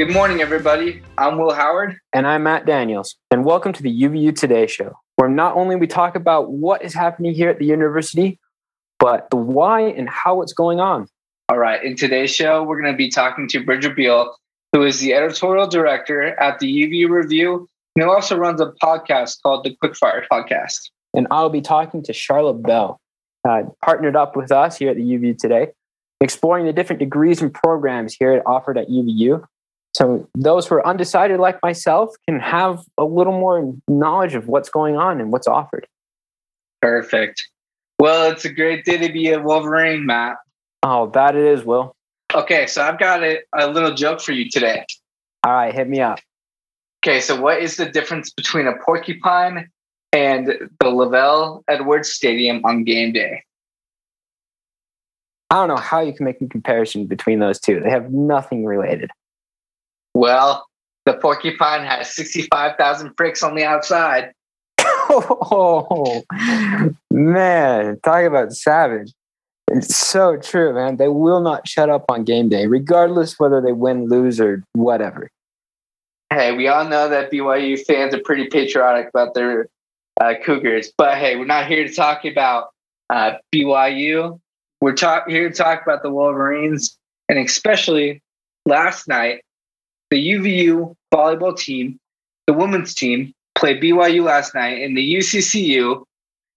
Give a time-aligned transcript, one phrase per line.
[0.00, 1.02] Good morning, everybody.
[1.18, 1.98] I'm Will Howard.
[2.14, 3.16] And I'm Matt Daniels.
[3.30, 6.94] And welcome to the UVU Today Show, where not only we talk about what is
[6.94, 8.38] happening here at the university,
[8.98, 11.06] but the why and how it's going on.
[11.50, 11.84] All right.
[11.84, 14.34] In today's show, we're going to be talking to Bridger Beal,
[14.72, 19.42] who is the editorial director at the UVU Review, and who also runs a podcast
[19.42, 20.78] called the Quickfire Podcast.
[21.12, 22.98] And I'll be talking to Charlotte Bell,
[23.46, 25.72] uh, partnered up with us here at the UVU today,
[26.22, 29.44] exploring the different degrees and programs here offered at UVU
[29.94, 34.68] so those who are undecided like myself can have a little more knowledge of what's
[34.68, 35.86] going on and what's offered.
[36.80, 37.42] Perfect.
[37.98, 40.36] Well, it's a great day to be a Wolverine, Matt.
[40.82, 41.94] Oh, that it is, Will.
[42.34, 44.86] Okay, so I've got a, a little joke for you today.
[45.44, 46.20] All right, hit me up.
[47.04, 49.68] Okay, so what is the difference between a porcupine
[50.12, 53.42] and the LaVell Edwards Stadium on game day?
[55.50, 57.80] I don't know how you can make a comparison between those two.
[57.80, 59.10] They have nothing related.
[60.14, 60.66] Well,
[61.06, 64.32] the porcupine has 65,000 pricks on the outside.
[64.80, 66.22] oh,
[67.10, 69.12] man, talk about savage.
[69.70, 70.96] It's so true, man.
[70.96, 75.30] They will not shut up on game day, regardless whether they win, lose, or whatever.
[76.30, 79.68] Hey, we all know that BYU fans are pretty patriotic about their
[80.20, 82.70] uh, Cougars, but hey, we're not here to talk about
[83.10, 84.40] uh, BYU.
[84.80, 86.96] We're talk- here to talk about the Wolverines,
[87.28, 88.22] and especially
[88.66, 89.42] last night
[90.10, 91.98] the UVU volleyball team,
[92.46, 96.02] the women's team, played BYU last night in the UCCU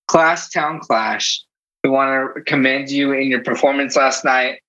[0.08, 1.44] Crosstown Clash.
[1.84, 4.60] We want to commend you in your performance last night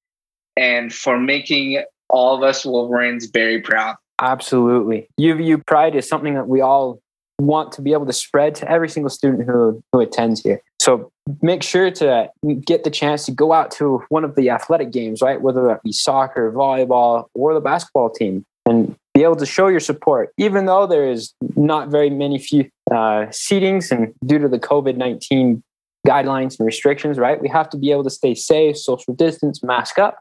[0.56, 3.96] and for making all of us Wolverines very proud.
[4.20, 5.08] Absolutely.
[5.18, 7.00] UVU pride is something that we all
[7.40, 10.62] want to be able to spread to every single student who, who attends here.
[10.80, 11.10] So
[11.42, 12.30] make sure to
[12.64, 15.40] get the chance to go out to one of the athletic games, right?
[15.40, 19.80] Whether that be soccer, volleyball, or the basketball team and be able to show your
[19.80, 24.58] support, even though there is not very many few uh, seatings and due to the
[24.58, 25.62] COVID 19
[26.06, 27.40] guidelines and restrictions, right?
[27.40, 30.18] We have to be able to stay safe, social distance, mask up,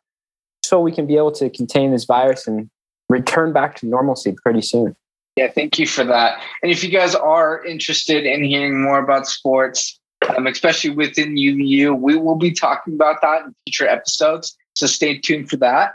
[0.64, 2.70] so we can be able to contain this virus and
[3.10, 4.96] return back to normalcy pretty soon.
[5.36, 6.42] Yeah, thank you for that.
[6.62, 10.00] And if you guys are interested in hearing more about sports,
[10.38, 14.56] um, especially within UVU, we will be talking about that in future episodes.
[14.76, 15.94] So stay tuned for that.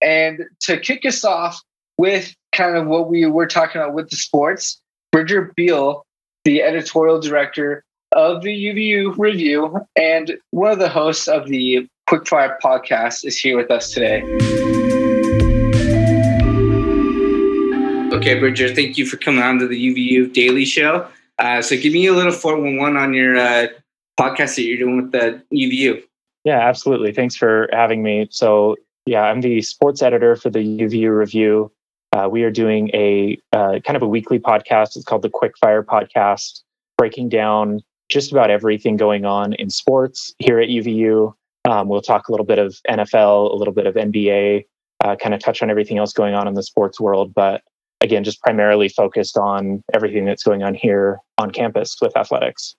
[0.00, 1.60] And to kick us off,
[1.98, 4.80] with kind of what we were talking about with the sports,
[5.12, 6.04] Bridger Beal,
[6.44, 12.56] the editorial director of the UVU Review and one of the hosts of the Quickfire
[12.62, 14.22] podcast, is here with us today.
[18.12, 21.06] Okay, Bridger, thank you for coming on to the UVU Daily Show.
[21.38, 23.66] Uh, so, give me a little 411 on your uh,
[24.18, 26.02] podcast that you're doing with the UVU.
[26.44, 27.12] Yeah, absolutely.
[27.12, 28.28] Thanks for having me.
[28.30, 31.72] So, yeah, I'm the sports editor for the UVU Review.
[32.16, 34.96] Uh, we are doing a uh, kind of a weekly podcast.
[34.96, 36.62] It's called the Quickfire Podcast,
[36.96, 41.34] breaking down just about everything going on in sports here at UVU.
[41.68, 44.64] Um, we'll talk a little bit of NFL, a little bit of NBA,
[45.04, 47.34] uh, kind of touch on everything else going on in the sports world.
[47.34, 47.60] But
[48.00, 52.76] again, just primarily focused on everything that's going on here on campus with athletics.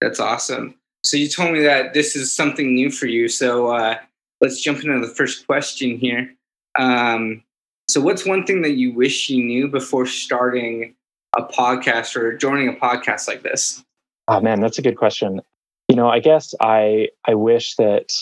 [0.00, 0.76] That's awesome.
[1.04, 3.28] So you told me that this is something new for you.
[3.28, 3.98] So uh,
[4.40, 6.32] let's jump into the first question here.
[6.78, 7.42] Um,
[7.88, 10.94] so, what's one thing that you wish you knew before starting
[11.36, 13.82] a podcast or joining a podcast like this?
[14.28, 15.40] Oh man, that's a good question.
[15.88, 18.12] You know, I guess I I wish that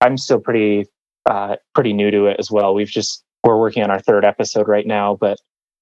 [0.00, 0.86] I'm still pretty
[1.28, 2.74] uh, pretty new to it as well.
[2.74, 5.38] We've just we're working on our third episode right now, but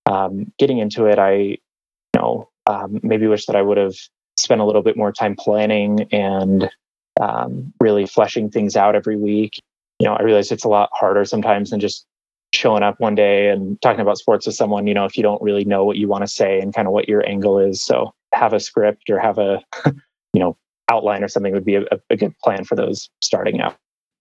[0.06, 1.58] um, getting into it, I you
[2.16, 3.96] know um, maybe wish that I would have
[4.38, 6.70] spent a little bit more time planning and
[7.20, 9.60] um, really fleshing things out every week.
[9.98, 12.06] You know, I realize it's a lot harder sometimes than just
[12.54, 15.42] showing up one day and talking about sports with someone, you know, if you don't
[15.42, 17.82] really know what you want to say and kind of what your angle is.
[17.82, 19.62] So have a script or have a,
[20.32, 20.56] you know,
[20.90, 23.76] outline or something would be a, a good plan for those starting out.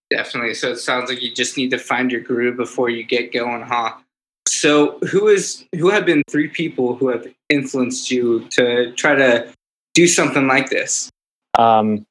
[0.09, 0.53] Definitely.
[0.53, 3.63] So it sounds like you just need to find your groove before you get going,
[3.63, 3.93] huh?
[4.47, 9.51] So who is who have been three people who have influenced you to try to
[9.93, 11.09] do something like this?
[11.57, 12.05] Um,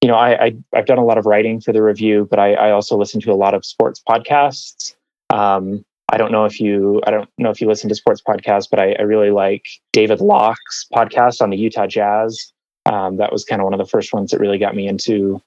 [0.00, 2.54] you know, I, I have done a lot of writing for the review, but I,
[2.54, 4.94] I also listen to a lot of sports podcasts.
[5.32, 8.68] Um, I don't know if you I don't know if you listen to sports podcasts,
[8.68, 12.52] but I, I really like David Locke's podcast on the Utah Jazz.
[12.86, 15.40] Um, that was kind of one of the first ones that really got me into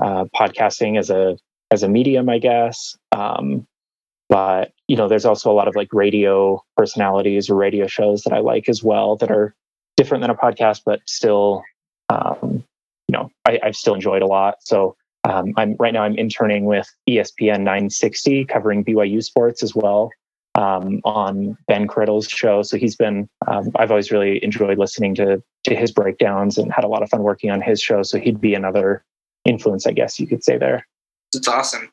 [0.00, 1.36] uh, podcasting as a
[1.70, 2.96] as a medium, I guess.
[3.12, 3.66] Um,
[4.28, 8.32] but you know, there's also a lot of like radio personalities or radio shows that
[8.32, 9.54] I like as well that are
[9.96, 11.64] different than a podcast, but still,
[12.08, 12.62] um,
[13.08, 14.56] you know, I, I've still enjoyed a lot.
[14.60, 14.96] So
[15.28, 20.10] um, I'm right now I'm interning with ESPN 960 covering BYU sports as well.
[20.56, 22.62] um, on Ben Criddle's show.
[22.62, 26.84] So he's been, um, I've always really enjoyed listening to to his breakdowns and had
[26.84, 28.02] a lot of fun working on his show.
[28.02, 29.04] So he'd be another
[29.44, 30.86] influence, I guess you could say there.
[31.34, 31.90] It's awesome.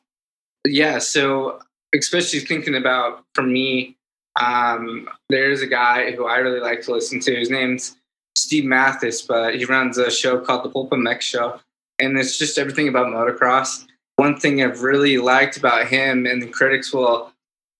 [0.64, 0.98] Yeah.
[0.98, 1.60] So
[1.94, 3.96] especially thinking about for me,
[4.40, 7.36] um, there's a guy who I really like to listen to.
[7.36, 7.96] His name's
[8.36, 11.60] Steve Matthes, but he runs a show called the PulpMX Show,
[11.98, 13.86] and it's just everything about motocross.
[14.16, 17.32] One thing I've really liked about him, and the critics will,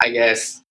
[0.03, 0.63] I guess,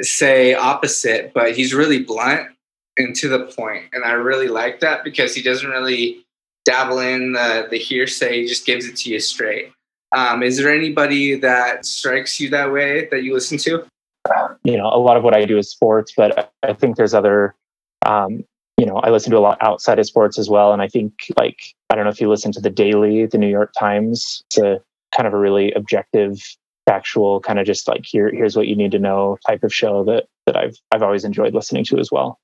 [0.00, 2.48] say opposite, but he's really blunt
[2.96, 6.24] and to the point, and I really like that because he doesn't really
[6.64, 9.72] dabble in the, the hearsay; he just gives it to you straight.
[10.12, 13.84] Um, is there anybody that strikes you that way that you listen to?
[14.64, 17.54] You know, a lot of what I do is sports, but I think there's other
[18.04, 18.44] um,
[18.78, 20.72] you know, I listen to a lot outside of sports as well.
[20.72, 21.58] And I think like,
[21.90, 24.80] I don't know if you listen to the Daily, the New York Times, it's a
[25.14, 26.38] kind of a really objective,
[26.86, 30.04] factual kind of just like here, here's what you need to know type of show
[30.04, 32.38] that, that I've, I've always enjoyed listening to as well.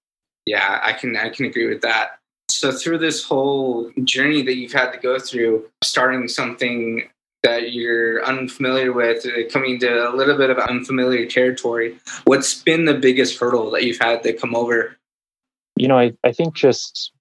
[0.44, 2.19] Yeah, I can, I can agree with that.
[2.50, 7.08] So through this whole journey that you've had to go through, starting something
[7.44, 12.86] that you're unfamiliar with, uh, coming to a little bit of unfamiliar territory, what's been
[12.86, 14.96] the biggest hurdle that you've had to come over
[15.76, 17.12] you know, I, I think just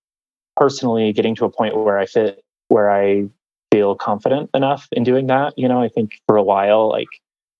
[0.55, 3.29] personally getting to a point where I fit, where I
[3.71, 5.53] feel confident enough in doing that.
[5.57, 7.07] You know, I think for a while, like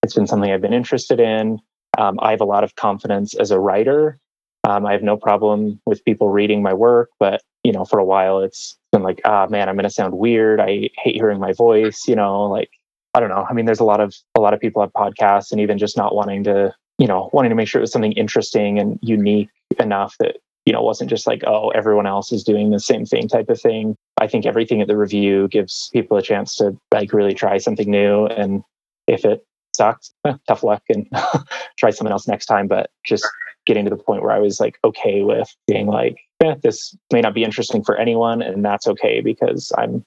[0.03, 1.59] it's been something I've been interested in.
[1.97, 4.19] Um, I have a lot of confidence as a writer.
[4.67, 8.05] Um, I have no problem with people reading my work, but you know, for a
[8.05, 10.59] while, it's been like, ah, man, I'm going to sound weird.
[10.59, 12.07] I hate hearing my voice.
[12.07, 12.69] You know, like
[13.13, 13.45] I don't know.
[13.49, 15.97] I mean, there's a lot of a lot of people have podcasts, and even just
[15.97, 19.49] not wanting to, you know, wanting to make sure it was something interesting and unique
[19.79, 23.27] enough that you know, wasn't just like, oh, everyone else is doing the same thing
[23.27, 23.95] type of thing.
[24.19, 27.89] I think everything at the review gives people a chance to like really try something
[27.89, 28.27] new.
[28.27, 28.63] And
[29.07, 29.45] if it
[29.75, 30.13] sucks,
[30.47, 31.07] tough luck and
[31.77, 32.67] try something else next time.
[32.67, 33.27] But just
[33.65, 37.21] getting to the point where I was like okay with being like, eh, this may
[37.21, 40.05] not be interesting for anyone, and that's okay because I'm,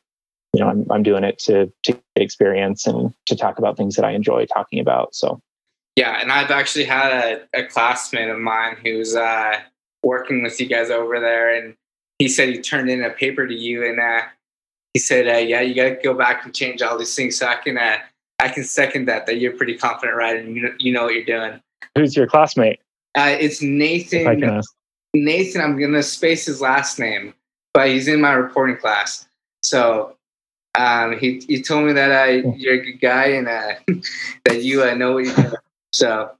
[0.54, 4.04] you know, I'm I'm doing it to to experience and to talk about things that
[4.04, 5.14] I enjoy talking about.
[5.14, 5.40] So.
[5.96, 7.10] Yeah, and I've actually had
[7.54, 9.60] a, a classmate of mine who's uh,
[10.02, 11.74] working with you guys over there, and
[12.18, 14.22] he said he turned in a paper to you, and uh,
[14.94, 17.46] he said, uh, "Yeah, you got to go back and change all these things." So
[17.46, 17.98] I can, uh,
[18.38, 19.26] I can second that.
[19.26, 20.36] That you're pretty confident, right?
[20.36, 21.60] And you know, you know what you're doing.
[21.96, 22.80] Who's your classmate?
[23.16, 24.62] Uh, it's Nathan.
[25.14, 27.34] Nathan, I'm gonna space his last name,
[27.72, 29.26] but he's in my reporting class.
[29.62, 30.16] So
[30.76, 33.74] um, he he told me that uh, you're a good guy and uh,
[34.44, 35.52] that you uh, know what you're doing.
[35.92, 36.32] So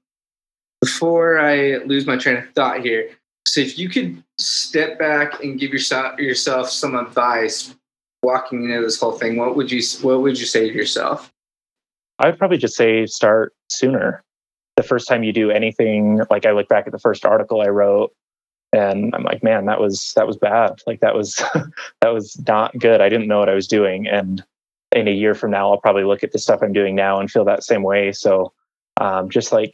[0.80, 3.10] before I lose my train of thought here,
[3.56, 7.74] so if you could step back and give yourself yourself some advice
[8.22, 11.32] walking into this whole thing, what would you what would you say to yourself?
[12.18, 14.22] I'd probably just say start sooner.
[14.76, 17.68] The first time you do anything, like I look back at the first article I
[17.68, 18.12] wrote
[18.74, 20.72] and I'm like, man, that was that was bad.
[20.86, 21.36] Like that was
[22.02, 23.00] that was not good.
[23.00, 24.06] I didn't know what I was doing.
[24.06, 24.44] And
[24.92, 27.30] in a year from now, I'll probably look at the stuff I'm doing now and
[27.30, 28.12] feel that same way.
[28.12, 28.52] So
[29.00, 29.72] um, just like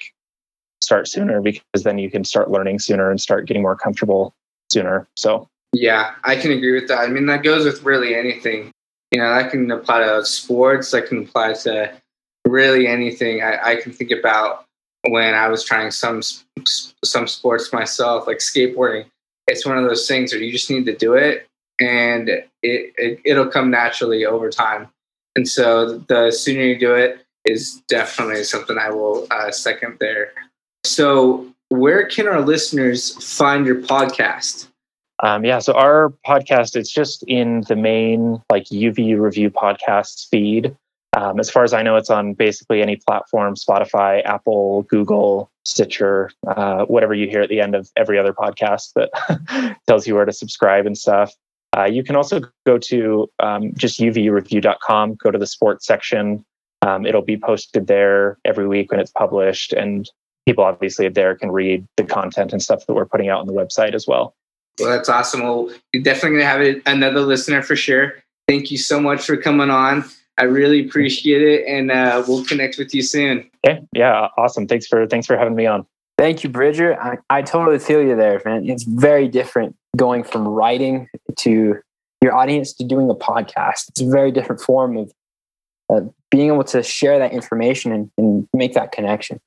[0.82, 4.34] start sooner because then you can start learning sooner and start getting more comfortable
[4.70, 5.08] sooner.
[5.16, 6.98] So, yeah, I can agree with that.
[6.98, 8.70] I mean, that goes with really anything.
[9.10, 11.92] You know, that can apply to sports, that can apply to
[12.46, 13.42] really anything.
[13.42, 14.64] I, I can think about
[15.08, 16.22] when I was trying some
[17.04, 19.06] some sports myself, like skateboarding.
[19.48, 21.46] It's one of those things where you just need to do it,
[21.80, 24.88] and it, it it'll come naturally over time.
[25.34, 30.32] And so, the sooner you do it, is definitely something I will uh, second there.
[30.84, 34.68] So, where can our listeners find your podcast?
[35.22, 40.76] Um, yeah, so our podcast it's just in the main like UV review podcast feed.
[41.16, 46.30] Um, as far as I know, it's on basically any platform: Spotify, Apple, Google, Stitcher,
[46.48, 50.24] uh, whatever you hear at the end of every other podcast that tells you where
[50.24, 51.32] to subscribe and stuff.
[51.76, 56.44] Uh, you can also go to um, just uvreview.com, go to the sports section.
[56.82, 60.10] Um, it'll be posted there every week when it's published, and
[60.46, 63.52] people obviously there can read the content and stuff that we're putting out on the
[63.52, 64.34] website as well.
[64.78, 65.42] Well, that's awesome.
[65.42, 68.14] Well, you're definitely going to have another listener for sure.
[68.48, 70.04] Thank you so much for coming on.
[70.38, 73.48] I really appreciate it, and uh, we'll connect with you soon.
[73.66, 73.82] Okay.
[73.92, 74.28] Yeah.
[74.38, 74.66] Awesome.
[74.66, 75.86] Thanks for thanks for having me on.
[76.18, 77.00] Thank you, Bridger.
[77.00, 78.68] I, I totally feel you there, man.
[78.68, 81.08] It's very different going from writing
[81.40, 81.78] to
[82.22, 83.88] your audience to doing a podcast.
[83.90, 85.12] It's a very different form of
[85.90, 89.40] uh, being able to share that information and, and make that connection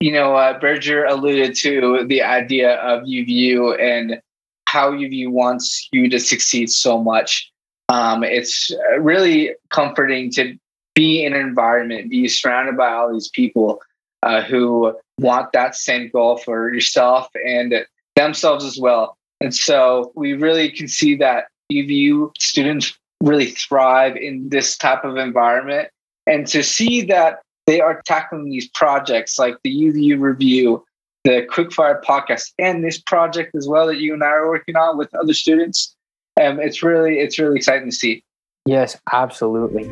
[0.00, 4.20] you know, uh, Bridger alluded to the idea of UVU and
[4.68, 7.50] how UVU wants you to succeed so much.
[7.88, 10.56] Um, it's really comforting to
[10.94, 13.80] be in an environment, be surrounded by all these people
[14.22, 17.86] uh, who want that same goal for yourself and
[18.16, 19.16] themselves as well.
[19.40, 25.16] And so we really can see that UVU students really thrive in this type of
[25.16, 25.88] environment.
[26.26, 30.84] And to see that they are tackling these projects like the UVU review,
[31.24, 34.96] the Quickfire podcast, and this project as well that you and I are working on
[34.96, 35.94] with other students.
[36.40, 38.22] Um, it's really it's really exciting to see.
[38.66, 39.84] Yes, absolutely.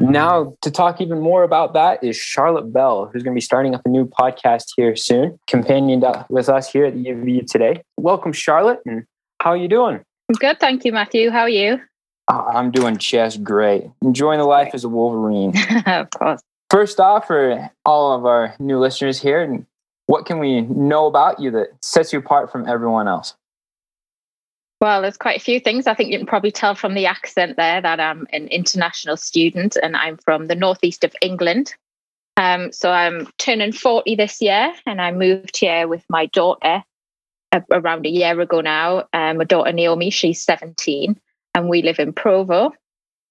[0.00, 3.74] Now, to talk even more about that is Charlotte Bell, who's going to be starting
[3.74, 7.82] up a new podcast here soon, companioned with us here at the UVU today.
[7.98, 9.04] Welcome, Charlotte, and
[9.40, 10.00] how are you doing?
[10.30, 11.30] I'm good, thank you, Matthew.
[11.30, 11.80] How are you?
[12.28, 13.84] I'm doing just great.
[14.02, 15.54] Enjoying the life as a Wolverine.
[15.86, 16.42] of course.
[16.70, 19.64] First off, for all of our new listeners here,
[20.06, 23.34] what can we know about you that sets you apart from everyone else?
[24.80, 25.86] Well, there's quite a few things.
[25.86, 29.76] I think you can probably tell from the accent there that I'm an international student
[29.82, 31.74] and I'm from the northeast of England.
[32.36, 36.84] Um, so I'm turning 40 this year and I moved here with my daughter
[37.72, 39.08] around a year ago now.
[39.12, 41.18] Um, my daughter Naomi, she's 17
[41.54, 42.72] and we live in Provo.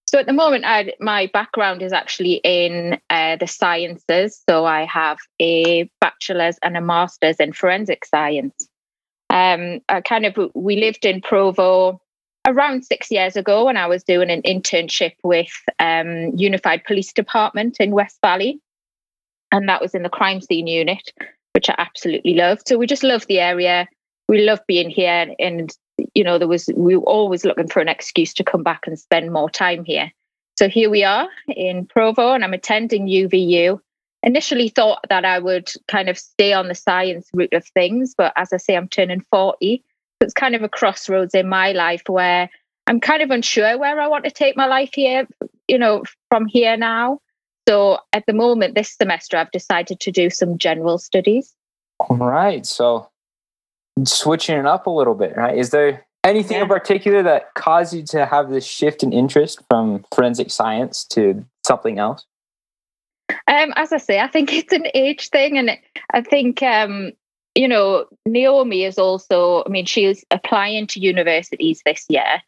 [0.07, 4.41] So at the moment, I, my background is actually in uh, the sciences.
[4.50, 8.69] So I have a bachelor's and a master's in forensic science.
[9.29, 12.01] Um, I kind of we lived in Provo
[12.47, 17.77] around six years ago when I was doing an internship with um, Unified Police Department
[17.81, 18.62] in West Valley,
[19.51, 21.12] and that was in the crime scene unit,
[21.53, 22.69] which I absolutely loved.
[22.69, 23.89] So we just love the area.
[24.29, 25.69] We love being here, and
[26.16, 29.00] you know there was we were always looking for an excuse to come back and
[29.00, 30.12] spend more time here.
[30.58, 33.80] So here we are in Provo, and I'm attending UVU
[34.24, 38.34] initially thought that I would kind of stay on the science route of things, but
[38.36, 39.84] as I say, I'm turning 40.
[40.20, 42.50] So it's kind of a crossroads in my life where
[42.88, 45.28] I'm kind of unsure where I want to take my life here,
[45.68, 47.20] you know, from here now.
[47.68, 51.54] So at the moment, this semester, I've decided to do some general studies.
[52.00, 52.66] All right.
[52.66, 53.10] So
[54.06, 55.58] switching it up a little bit, right?
[55.58, 56.63] Is there anything yeah.
[56.63, 61.46] in particular that caused you to have this shift in interest from forensic science to
[61.66, 62.25] something else?
[63.48, 65.72] Um, as I say, I think it's an age thing, and
[66.13, 67.12] I think um,
[67.56, 69.63] you know Naomi is also.
[69.66, 72.42] I mean, she's applying to universities this year,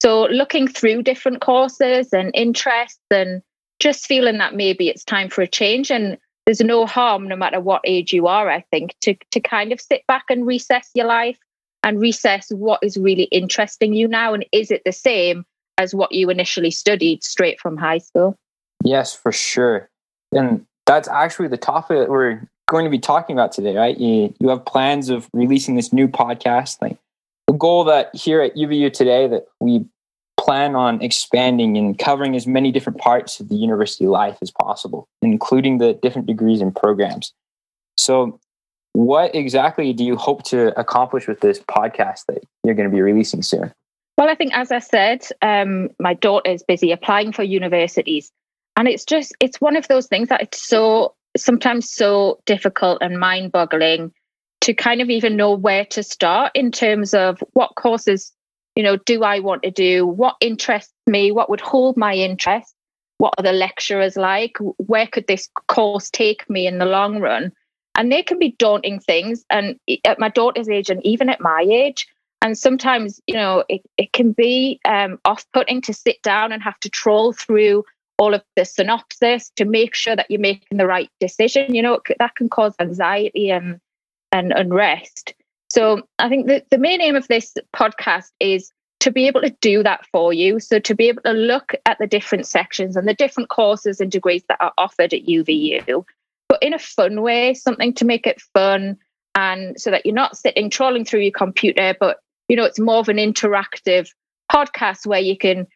[0.00, 3.42] so looking through different courses and interests, and
[3.80, 5.90] just feeling that maybe it's time for a change.
[5.90, 8.50] And there's no harm, no matter what age you are.
[8.50, 11.38] I think to to kind of sit back and recess your life
[11.82, 15.44] and recess what is really interesting you now, and is it the same
[15.78, 18.36] as what you initially studied straight from high school?
[18.84, 19.88] Yes, for sure.
[20.32, 23.98] And that's actually the topic that we're going to be talking about today, right?
[23.98, 26.80] You, you have plans of releasing this new podcast.
[26.80, 26.98] Like
[27.46, 29.84] the goal that here at UVU today that we
[30.44, 35.08] plan on expanding and covering as many different parts of the university life as possible,
[35.22, 37.32] including the different degrees and programs.
[37.96, 38.38] So,
[38.92, 43.02] what exactly do you hope to accomplish with this podcast that you're going to be
[43.02, 43.72] releasing soon?
[44.16, 48.30] Well, I think, as I said, um, my daughter is busy applying for universities
[48.76, 53.18] and it's just it's one of those things that it's so sometimes so difficult and
[53.18, 54.12] mind boggling
[54.60, 58.32] to kind of even know where to start in terms of what courses
[58.76, 60.06] you know do i want to do?
[60.06, 61.32] What interests me?
[61.32, 62.74] What would hold my interest?
[63.18, 64.56] What are the lecturers like?
[64.78, 67.52] Where could this course take me in the long run?
[67.96, 71.64] And they can be daunting things and at my daughter's age and even at my
[71.68, 72.08] age.
[72.42, 76.78] And sometimes you know it, it can be um, off-putting to sit down and have
[76.80, 77.84] to troll through
[78.18, 81.74] all of the synopsis to make sure that you're making the right decision.
[81.74, 83.80] You know, that can cause anxiety and,
[84.32, 85.34] and unrest.
[85.74, 89.50] So I think the, the main aim of this podcast is to be able to
[89.60, 90.60] do that for you.
[90.60, 94.08] So to be able to look at the different sections and the different courses and
[94.08, 96.04] degrees that are offered at UVU,
[96.48, 98.98] but in a fun way, something to make it fun
[99.34, 102.98] and so that you're not sitting trolling through your computer, but you know, it's more
[102.98, 104.08] of an interactive
[104.52, 105.66] podcast where you can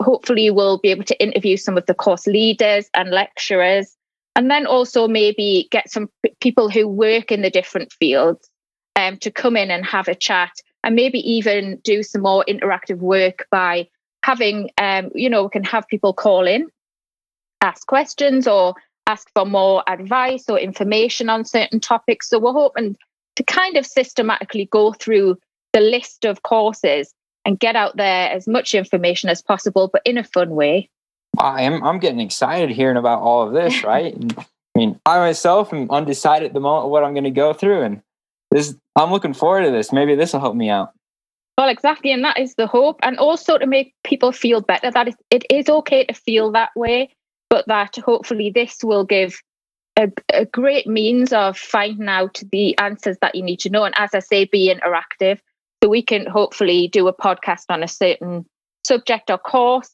[0.00, 3.96] hopefully we'll be able to interview some of the course leaders and lecturers
[4.34, 6.10] and then also maybe get some
[6.40, 8.50] people who work in the different fields
[8.96, 12.98] um, to come in and have a chat and maybe even do some more interactive
[12.98, 13.88] work by
[14.22, 16.66] having um, you know we can have people call in
[17.60, 18.74] ask questions or
[19.06, 22.96] ask for more advice or information on certain topics so we're hoping
[23.36, 25.36] to kind of systematically go through
[25.72, 30.18] the list of courses and get out there as much information as possible, but in
[30.18, 30.90] a fun way.
[31.38, 34.14] I am I'm getting excited hearing about all of this, right?
[34.38, 37.82] I mean, I myself am undecided at the moment what I'm going to go through,
[37.82, 38.02] and
[38.50, 39.92] this I'm looking forward to this.
[39.92, 40.92] Maybe this will help me out.
[41.58, 45.08] Well, exactly, and that is the hope, and also to make people feel better that
[45.08, 47.10] it, it is okay to feel that way.
[47.48, 49.40] but that hopefully this will give
[49.96, 53.84] a, a great means of finding out the answers that you need to know.
[53.84, 55.38] And as I say, be interactive.
[55.82, 58.44] So we can hopefully do a podcast on a certain
[58.84, 59.90] subject or course.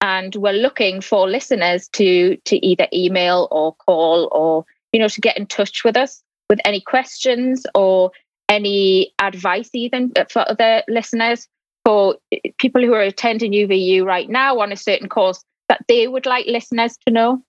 [0.00, 5.20] And we're looking for listeners to to either email or call or you know to
[5.20, 8.10] get in touch with us with any questions or
[8.48, 11.48] any advice even for other listeners
[11.84, 12.16] for
[12.58, 16.46] people who are attending UVU right now on a certain course that they would like
[16.46, 17.42] listeners to know?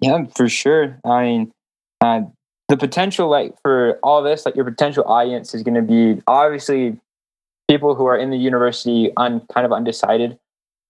[0.00, 0.98] Yeah, for sure.
[1.04, 1.52] I mean,
[2.00, 2.22] uh,
[2.68, 6.98] the potential, like for all this, like your potential audience is going to be obviously
[7.68, 10.38] people who are in the university on kind of undecided,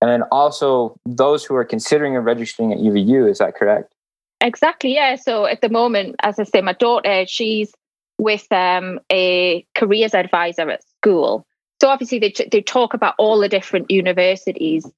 [0.00, 3.31] and then also those who are considering registering at UVU.
[3.31, 3.93] Is that correct?
[4.40, 4.94] Exactly.
[4.94, 5.16] Yeah.
[5.16, 7.73] So at the moment, as I say, my daughter, she's
[8.18, 11.47] with um, a careers advisor at school.
[11.80, 14.90] So obviously they, they talk about all the different universities.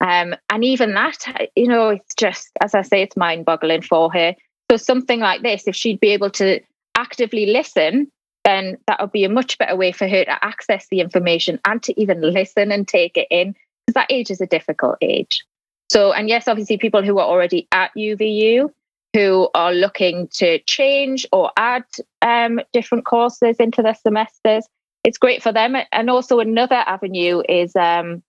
[0.00, 1.18] Um, and even that,
[1.54, 4.34] you know, it's just, as I say, it's mind boggling for her.
[4.70, 6.60] So something like this, if she'd be able to
[6.94, 8.10] actively listen,
[8.44, 11.82] then that would be a much better way for her to access the information and
[11.84, 13.54] to even listen and take it in.
[13.86, 15.44] Because that age is a difficult age.
[15.90, 18.70] So, and yes, obviously, people who are already at UVU
[19.14, 21.84] who are looking to change or add
[22.22, 24.66] um, different courses into their semesters,
[25.04, 25.76] it's great for them.
[25.92, 28.22] And also, another avenue is um,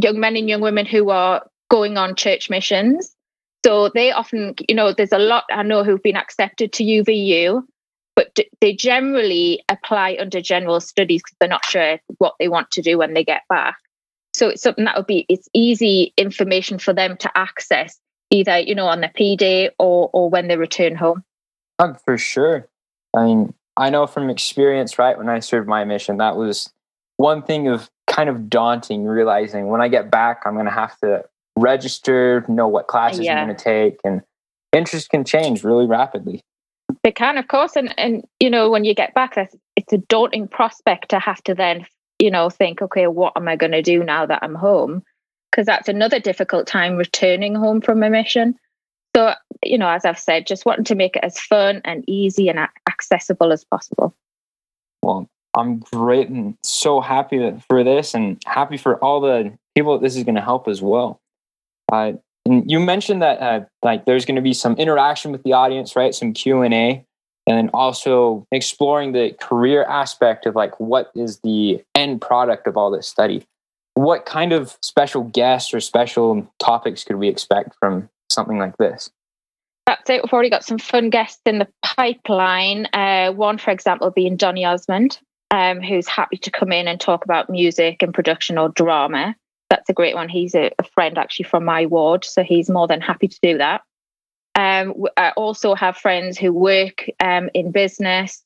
[0.00, 3.14] young men and young women who are going on church missions.
[3.64, 7.62] So they often, you know, there's a lot I know who've been accepted to UVU,
[8.16, 12.82] but they generally apply under general studies because they're not sure what they want to
[12.82, 13.76] do when they get back.
[14.34, 17.98] So it's something that would be it's easy information for them to access
[18.32, 21.22] either you know on the P day or or when they return home.
[21.78, 22.68] Oh, for sure.
[23.16, 25.16] I mean, I know from experience, right?
[25.16, 26.72] When I served my mission, that was
[27.18, 30.98] one thing of kind of daunting, realizing when I get back, I'm going to have
[31.00, 31.24] to
[31.56, 33.38] register, know what classes yeah.
[33.38, 34.22] I'm going to take, and
[34.72, 36.42] interest can change really rapidly.
[37.02, 39.98] They can, of course, and and you know when you get back, that's it's a
[39.98, 41.86] daunting prospect to have to then
[42.18, 45.02] you know think, okay, what am I going to do now that I'm home?
[45.52, 48.56] Because that's another difficult time returning home from a mission.
[49.14, 52.48] So, you know, as I've said, just wanting to make it as fun and easy
[52.48, 54.14] and accessible as possible.
[55.02, 60.02] Well, I'm great and so happy for this and happy for all the people that
[60.02, 61.20] this is going to help as well.
[61.92, 62.12] Uh,
[62.46, 65.94] and you mentioned that uh, like there's going to be some interaction with the audience,
[65.94, 66.14] right?
[66.14, 67.04] Some Q and A,
[67.46, 72.76] and then also exploring the career aspect of like what is the end product of
[72.76, 73.44] all this study.
[73.94, 79.10] What kind of special guests or special topics could we expect from something like this?
[79.86, 80.22] That's it.
[80.22, 82.86] We've already got some fun guests in the pipeline.
[82.92, 85.18] Uh, one, for example, being Donny Osmond,
[85.50, 89.34] um, who's happy to come in and talk about music and production or drama.
[89.70, 90.28] That's a great one.
[90.28, 93.58] He's a, a friend actually from my ward, so he's more than happy to do
[93.58, 93.82] that.
[94.54, 98.42] Um, I also have friends who work um, in business,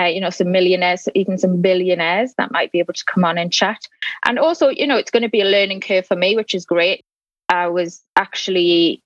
[0.00, 3.38] uh, you know, some millionaires, even some billionaires that might be able to come on
[3.38, 3.80] and chat.
[4.24, 6.64] And also, you know, it's going to be a learning curve for me, which is
[6.64, 7.04] great.
[7.48, 9.02] I was actually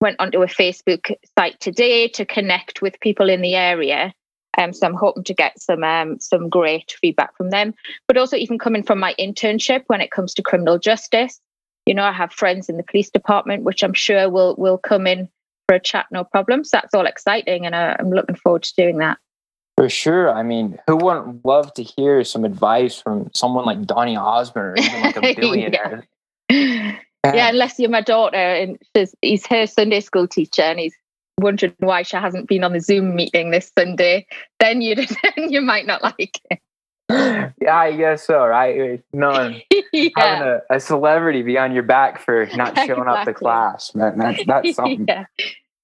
[0.00, 4.12] went onto a Facebook site today to connect with people in the area
[4.58, 7.74] um, so I'm hoping to get some um, some great feedback from them.
[8.06, 11.40] But also even coming from my internship when it comes to criminal justice.
[11.86, 15.06] You know, I have friends in the police department, which I'm sure will will come
[15.06, 15.28] in
[15.66, 16.64] for a chat, no problem.
[16.64, 19.18] So that's all exciting, and uh, I'm looking forward to doing that.
[19.78, 20.32] For sure.
[20.32, 24.74] I mean, who wouldn't love to hear some advice from someone like Donny Osmond or
[24.76, 26.04] even like a billionaire?
[26.50, 26.96] yeah.
[27.24, 30.96] yeah, unless you're my daughter and she's, he's her Sunday school teacher and he's
[31.38, 34.26] wondering why she hasn't been on the Zoom meeting this Sunday,
[34.58, 36.58] then you then you might not like it.
[37.08, 39.00] Yeah, I guess so, right?
[39.12, 39.30] No,
[39.92, 40.08] yeah.
[40.16, 43.12] having a, a, celebrity be on your back for not showing exactly.
[43.12, 45.04] up to class, man, that's that's something.
[45.06, 45.24] yeah.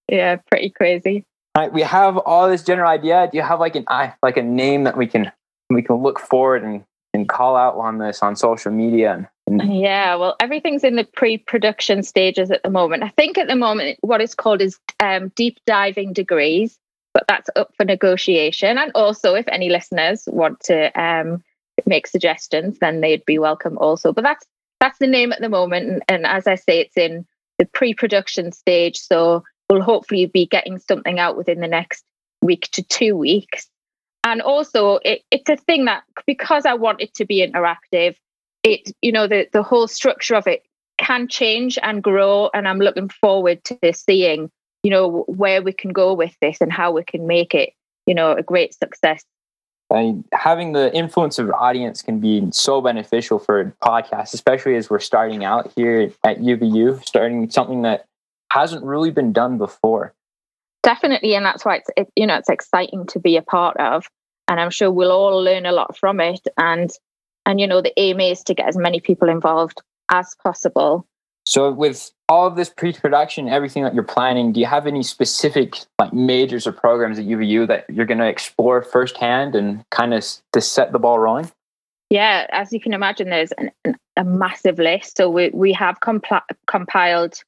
[0.08, 1.24] yeah, pretty crazy.
[1.56, 3.28] Right, we have all this general idea.
[3.30, 3.86] Do you have like an
[4.22, 5.30] like a name that we can
[5.70, 10.36] we can look forward and and call out on this on social media yeah, well,
[10.40, 13.02] everything's in the pre-production stages at the moment.
[13.02, 16.78] I think at the moment what it's called is um, deep diving degrees,
[17.12, 18.78] but that's up for negotiation.
[18.78, 21.42] And also, if any listeners want to um,
[21.86, 24.12] make suggestions, then they'd be welcome also.
[24.12, 24.46] But that's
[24.80, 27.26] that's the name at the moment, and, and as I say, it's in
[27.58, 28.98] the pre-production stage.
[28.98, 32.04] So we'll hopefully be getting something out within the next
[32.42, 33.68] week to two weeks.
[34.22, 38.16] And also, it, it's a thing that because I want it to be interactive
[38.64, 40.64] it you know the the whole structure of it
[40.98, 44.50] can change and grow and i'm looking forward to seeing
[44.82, 47.70] you know where we can go with this and how we can make it
[48.06, 49.22] you know a great success
[49.90, 54.98] and having the influence of audience can be so beneficial for podcasts especially as we're
[54.98, 58.06] starting out here at uvu starting something that
[58.54, 60.14] hasn't really been done before.
[60.82, 64.06] Definitely, and that's why it's it, you know it's exciting to be a part of,
[64.48, 66.46] and I'm sure we'll all learn a lot from it.
[66.56, 66.90] And
[67.46, 71.06] and you know the aim is to get as many people involved as possible.
[71.46, 75.78] So with all of this pre-production, everything that you're planning, do you have any specific
[75.98, 80.24] like majors or programs at UVU that you're going to explore firsthand and kind of
[80.52, 81.50] to set the ball rolling?
[82.08, 85.16] Yeah, as you can imagine, there's an, an, a massive list.
[85.16, 87.42] So we we have compl- compiled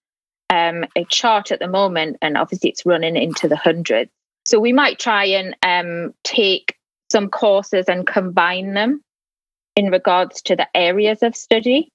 [0.50, 4.10] um, a chart at the moment, and obviously it's running into the hundreds.
[4.44, 6.76] So we might try and um, take
[7.10, 9.02] some courses and combine them
[9.74, 11.90] in regards to the areas of study.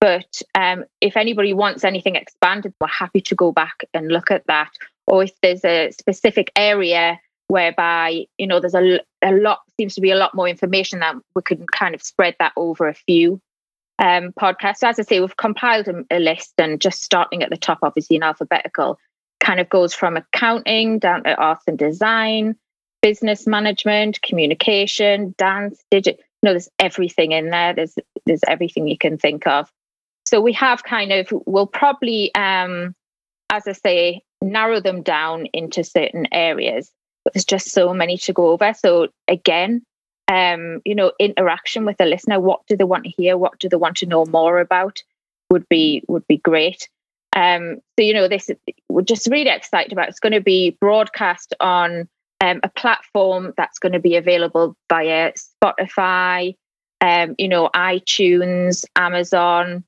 [0.00, 4.46] But um, if anybody wants anything expanded, we're happy to go back and look at
[4.46, 4.70] that.
[5.06, 10.00] Or if there's a specific area whereby you know there's a, a lot seems to
[10.00, 13.40] be a lot more information that we could kind of spread that over a few
[13.98, 14.78] um, podcasts.
[14.78, 17.78] So as I say, we've compiled a, a list and just starting at the top,
[17.82, 18.98] obviously in alphabetical,
[19.40, 22.56] kind of goes from accounting down to arts and design,
[23.02, 26.20] business management, communication, dance, digital.
[26.42, 27.74] You know, there's everything in there.
[27.74, 27.94] There's
[28.26, 29.70] there's everything you can think of.
[30.26, 32.94] So we have kind of, we'll probably, um,
[33.48, 36.90] as I say, narrow them down into certain areas.
[37.24, 38.74] But there's just so many to go over.
[38.74, 39.82] So again,
[40.28, 42.40] um, you know, interaction with the listener.
[42.40, 43.36] What do they want to hear?
[43.36, 45.02] What do they want to know more about?
[45.50, 46.88] Would be would be great.
[47.34, 48.50] Um, so you know, this
[48.88, 50.08] we're just really excited about.
[50.08, 52.08] It's going to be broadcast on
[52.40, 56.56] um, a platform that's going to be available via Spotify,
[57.00, 59.84] um, you know, iTunes, Amazon,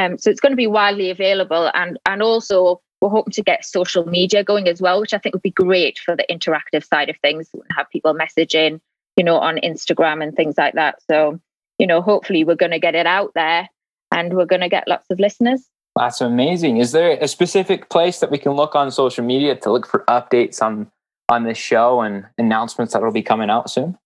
[0.00, 3.64] um, so it's going to be widely available, and and also we're hoping to get
[3.64, 7.10] social media going as well, which I think would be great for the interactive side
[7.10, 7.50] of things.
[7.76, 8.80] Have people messaging,
[9.16, 11.02] you know, on Instagram and things like that.
[11.10, 11.40] So
[11.80, 13.68] you know, hopefully we're going to get it out there,
[14.12, 15.66] and we're going to get lots of listeners.
[15.96, 16.76] That's amazing.
[16.76, 20.04] Is there a specific place that we can look on social media to look for
[20.08, 20.90] updates on
[21.30, 23.96] on this show and announcements that will be coming out soon?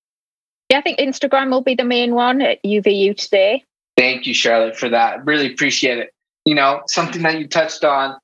[0.70, 3.64] Yeah, I think Instagram will be the main one at UVU today.
[3.96, 5.24] Thank you, Charlotte, for that.
[5.24, 6.10] Really appreciate it.
[6.44, 8.18] You know, something that you touched on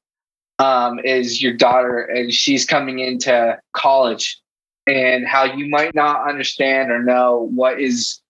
[0.58, 4.40] um, is your daughter, and she's coming into college,
[4.86, 8.20] and how you might not understand or know what is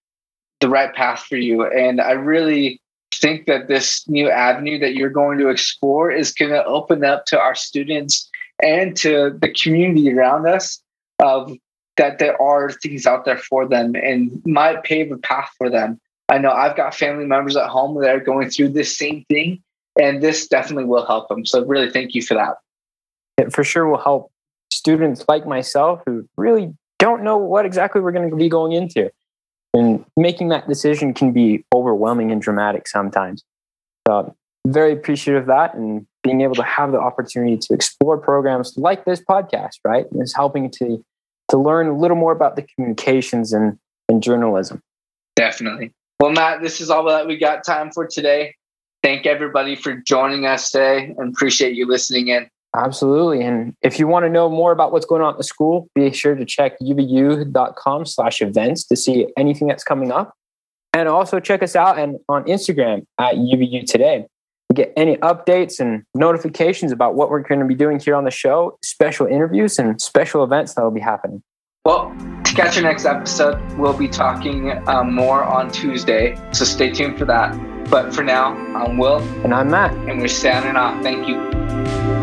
[0.61, 1.65] the right path for you.
[1.65, 2.81] And I really
[3.15, 7.25] think that this new avenue that you're going to explore is going to open up
[7.27, 8.29] to our students
[8.63, 10.83] and to the community around us
[11.19, 11.53] of
[11.97, 15.99] that there are things out there for them and might pave a path for them
[16.31, 19.61] I know I've got family members at home that are going through this same thing,
[20.01, 21.45] and this definitely will help them.
[21.45, 22.55] So, really, thank you for that.
[23.37, 24.30] It for sure will help
[24.81, 29.11] students like myself who really don't know what exactly we're going to be going into.
[29.75, 33.45] And making that decision can be overwhelming and dramatic sometimes.
[34.09, 34.35] So,
[34.67, 39.05] very appreciative of that and being able to have the opportunity to explore programs like
[39.05, 40.11] this podcast, right?
[40.11, 41.05] And it's helping to
[41.51, 43.77] to learn a little more about the communications and,
[44.09, 44.81] and journalism.
[45.37, 45.93] Definitely.
[46.21, 48.55] Well, Matt, this is all that we got time for today.
[49.03, 52.49] Thank everybody for joining us today and appreciate you listening in.
[52.77, 53.43] Absolutely.
[53.43, 56.13] And if you want to know more about what's going on at the school, be
[56.13, 60.35] sure to check uvu.com slash events to see anything that's coming up.
[60.93, 64.27] And also check us out and on Instagram at UVU Today.
[64.69, 68.25] to get any updates and notifications about what we're going to be doing here on
[68.25, 71.43] the show, special interviews and special events that will be happening.
[71.85, 76.37] Well, to catch your next episode, we'll be talking um, more on Tuesday.
[76.53, 77.57] So stay tuned for that.
[77.91, 79.19] But for now, I'm Will.
[79.45, 79.93] And I'm Matt.
[80.09, 81.03] And we're signing off.
[81.03, 82.20] Thank you.